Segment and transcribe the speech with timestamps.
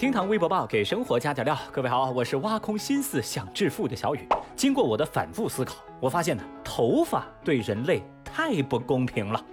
[0.00, 1.54] 厅堂微博报给生活加点料。
[1.70, 4.26] 各位好，我是挖空心思想致富的小雨。
[4.56, 9.44] 经过我的反复思考，我发现呢，头发对人类太不公平了。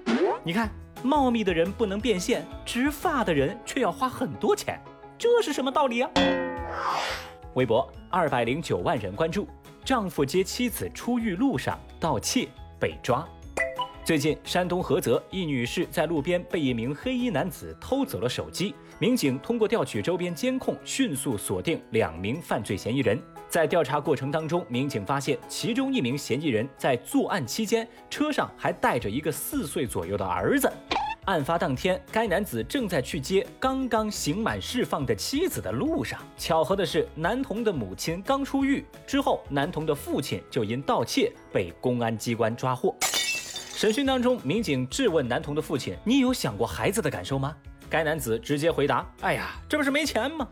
[0.45, 0.71] 你看，
[1.03, 4.81] 茂密的人不能变现，植发的人却要花很多钱，
[5.17, 6.09] 这是什么道理啊？
[7.55, 9.49] 微博二百零九万人关注，
[9.83, 12.47] 丈夫接妻子出狱路上盗窃
[12.79, 13.27] 被抓。
[14.07, 23.21] 最近，山东菏泽一女士在路边被一名黑衣男子偷走了手机，民警通过调取周边监控，迅速锁定两名犯罪嫌疑人。
[23.49, 30.71] 在调查过程当中，民警发现其中一名嫌疑人在作案期间车上还带着一个四岁左右的儿子。
[31.25, 36.17] 案发当天，该男子正在去接刚刚刑满释放的妻子的路上。
[36.37, 42.95] 巧合的是，男童的母亲刚出狱之后，男童的父亲就因盗窃被公安机关抓获。
[43.77, 47.55] 审讯当中，民警质问男童的父亲：“你有想过孩子的感受吗？”
[47.87, 50.47] 该男子直接回答：“哎呀，这不是没钱吗？”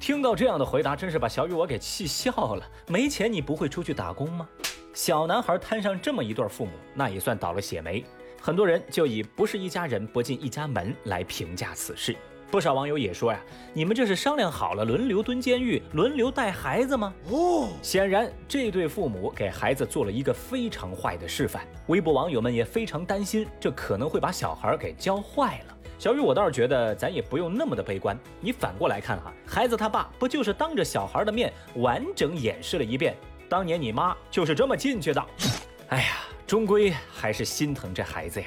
[0.00, 2.68] 听到这样的回答，真是把小雨我给气笑了。
[2.88, 4.48] 没钱你不会出去打工吗？
[4.92, 8.04] 小男孩摊上这么一对父母，那也算倒了血霉。
[8.42, 12.16] 很多人就以“不是一家人，不进一家门”来评价此事。
[12.50, 13.40] 不少网友也说呀，
[13.74, 17.12] 你们这是商量好了轮流蹲监狱，轮流带孩子吗？
[17.30, 21.66] 哦，显然这对父母给孩子做了一个非常坏的示范。
[21.88, 25.76] 微博网友们也非常担心，这可能会把小孩给教坏了。
[25.98, 28.16] 小雨，我倒是觉得咱也不用那么的悲观。
[28.40, 33.16] 你反过来看哈，孩子他爸不就是当着小孩的面完整演示了一遍，
[33.48, 35.24] 当年你妈就是这么进去的。
[35.88, 38.46] 哎呀，终归还是心疼这孩子呀。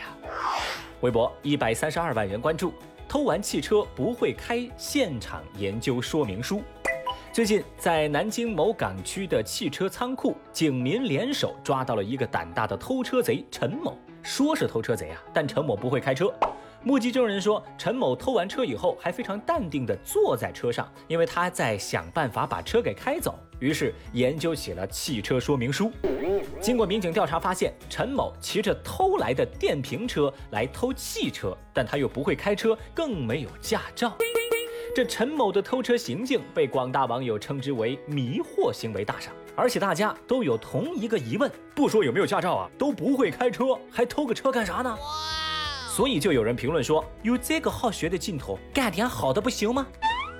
[1.01, 2.73] 微博一百三十二万人关注。
[3.09, 6.61] 偷完汽车不会开，现场研究说明书。
[7.33, 13.97] 最近，在南京某港区的汽车仓库，警民联手抓到了一个胆大的偷车贼陈某。
[14.21, 16.31] 说是偷车贼啊，但陈某不会开车。
[16.83, 23.39] 目击证人说，陈某偷完车以后还非常淡定地坐在车上，因为他在想办法把车给开走。
[23.59, 25.91] 于是研究起了汽车说明书。
[26.61, 34.13] 经过民警调查发现，陈某骑着偷来的电瓶车来偷汽车，但他又不会开车，更没有驾照。
[34.95, 39.33] 这陈某的偷车行径被广大网友称之为迷惑行为大赏。
[39.55, 44.97] 而且大家都有同一个疑问：不说有没有驾照啊，都不会开车，还偷个车干啥呢？
[45.89, 49.85] 所以就有人评论说，有这个好学的劲头，干点好的不行吗？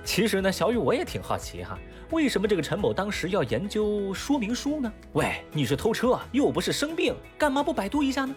[0.03, 1.77] 其实呢，小雨我也挺好奇哈，
[2.09, 4.91] 为什么这个陈某当时要研究说明书呢？
[5.13, 8.35] 喂，你是偷车又不是生病，干嘛不百度一下呢？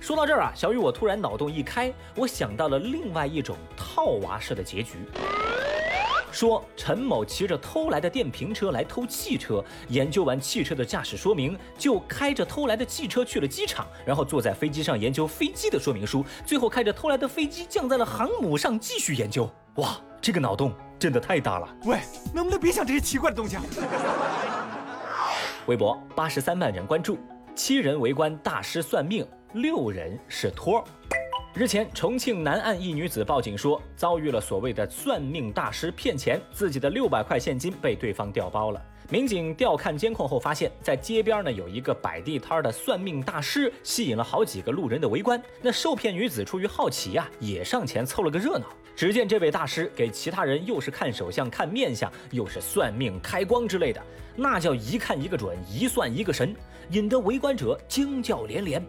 [0.00, 4.98] 说到这儿啊，小雨我突然脑洞一开，我想到了另外一种套娃式的结局。
[6.30, 19.48] 说陈某骑着偷来的电瓶车来偷汽车，研究完汽车的驾驶说明，就开着偷来的汽车去了机场，然后坐在飞机上研究飞机的说明书，最后开着偷来的飞机降在了航母上继续研究。
[19.76, 21.68] 哇，这个脑洞真的太大了！
[21.84, 21.98] 喂，
[22.32, 23.56] 能不能别想这些奇怪的东西？
[23.56, 23.62] 啊？
[25.68, 27.18] 微博八十三万人关注，
[27.54, 30.82] 七人围观大师算命，六人是托。
[31.52, 38.82] 日前，重庆南岸一女子报警说，遭遇了所谓的算命大师骗钱，自己的六百块现金被对方调包了。
[39.10, 45.40] 民警调看监控后发现，在街边呢有一个摆地摊的算命大师，吸引了好几个路人的围观。
[45.60, 48.66] 那受骗女子出于好奇呀，也上前凑了个热闹。
[48.96, 54.00] 只见这位大师给其他人又是看手相、看面相，又是算命、开光之类的，
[54.34, 56.54] 那叫一看一个准，一算一个神，
[56.90, 58.82] 引得围观者惊叫连连。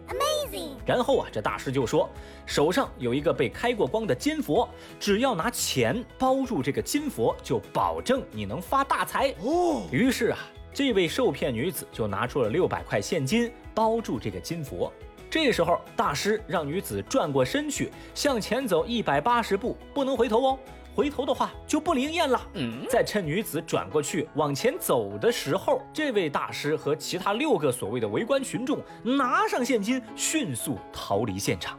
[0.84, 2.08] 然后啊，这大师就说，
[2.46, 4.68] 手上有一个被开过光的金佛，
[5.00, 9.82] 只要拿钱包住这个金佛，就保证你能发大财哦。
[9.90, 10.38] 于是啊，
[10.72, 14.92] 这位受骗女子就拿出了六百块现金包住这个金佛。
[15.28, 20.58] 这时候，大师让女子转过身去，向前走一百八十步，不能回头哦。
[20.96, 22.40] 回头的话就不灵验了。
[22.54, 31.78] 嗯，在趁女子转过去往前走的时候，这位大师和其他六个所谓的围观群众拿上现金，迅速逃离现场。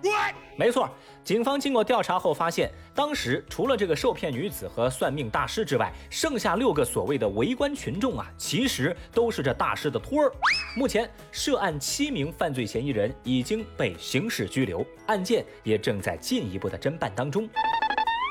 [0.55, 0.87] 没错，
[1.23, 10.31] 警方经过调查后发现，当时除了这个受骗女子和算命大师之外，剩下六个所谓的围观群众啊，其实都是这大师的托儿。
[10.75, 17.49] 目前涉案七名犯罪嫌疑人已经被刑事拘留，案件也正在进一步的侦办当中。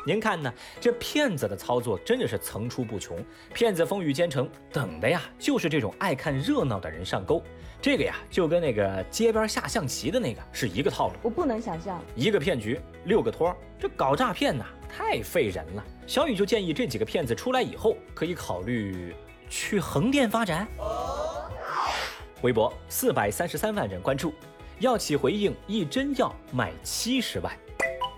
[0.06, 0.54] 您看呢？
[0.80, 3.18] 这骗子的操作真的是层出不穷，
[3.52, 7.42] 骗子风雨兼程，等的呀就是这种爱看热闹的人上钩。
[7.82, 11.14] 这个呀就跟那个街边下象棋的那个是一个套路。
[11.22, 15.84] 我不能想象，一个骗局六个托，这搞诈骗呐太费人了。
[16.06, 19.12] 小雨就建议这几个骗子出来以后，可以考虑
[19.50, 20.68] 去横店发展。
[22.42, 24.32] 微博四百三十三万人关注，
[24.78, 27.52] 药企回应一针药卖七十万。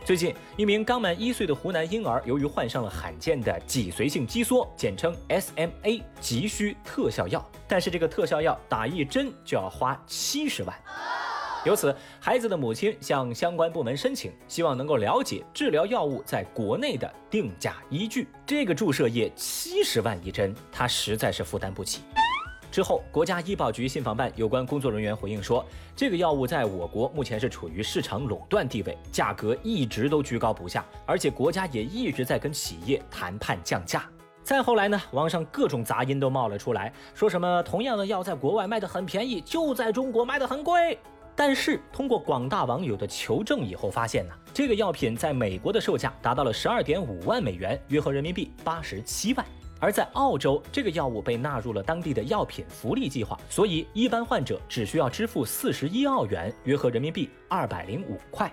[0.08, 7.46] 最近，一名刚满一岁的湖南婴儿，由于患上了罕见的脊髓性肌缩，简称 SMA，急需特效药。
[7.68, 10.74] 但是这个特效药打一针就要花七十万。
[11.66, 18.26] 由此，孩子的母亲向相关部门申请，希望能够了解治疗药物在国内的定价依据。
[18.46, 22.00] 这个注射液七十万一针，他实在是负担不起。
[22.78, 25.66] 之后，国家医保局信访办有关工作人员回应说，
[25.96, 34.08] 这个药物在我国目前是处于市场垄断地位，价格一直都居高不下，而且国家也一直在跟企业谈判降价。
[34.44, 40.96] 再后来呢，网上各种杂音都冒了出来，说什么同样的药在国外卖的很便宜，就在中国卖的很贵。
[41.34, 49.44] 但是通过广大网友的求证以后，发现呢，这个药品在美国的售价达到了十二点五万美元，约合人民币八十七万；
[49.80, 58.52] 而在澳洲，这个药物被纳入了当地的药品福利计划，所以一般患者只需要支付四十一澳元，约合人民币二百零五块。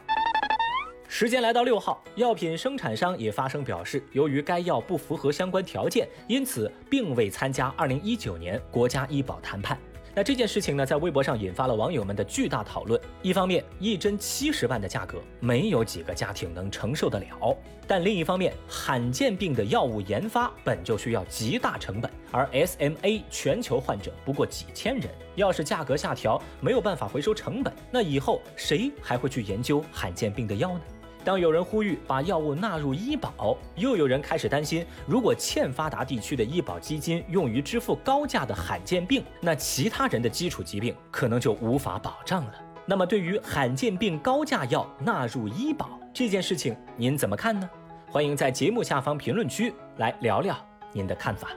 [1.07, 9.79] 时间来到六号，药品生产商也发声表示，由于该药不符合相关条件，因此并未参加二零一九年国家医保谈判。
[10.17, 12.99] 那这件事情呢，在微博上引发了网友们的巨大讨论。
[13.21, 17.53] 一方面，一针七十万的价格，没有几个家庭能承受得了；
[17.85, 30.81] 但另一方面，罕见病的药物研发本就需要极大成本，而 SMA 全球患者不过几千人，要是价格下调，没有办法回收成本，那以后谁还会去研究罕见病的药呢？
[31.25, 42.53] 当有人呼吁把药物纳入医保，又有人开始担心，如果欠发达地区的医保基金用于支付高价的罕见病，那其他人的基础疾病可能就无法保障了。
[42.85, 47.67] 那么，对于罕见病高价药纳入医保这件事情，您怎么看呢？
[48.07, 50.55] 欢迎在节目下方评论区来聊聊
[50.93, 51.49] 您的看法。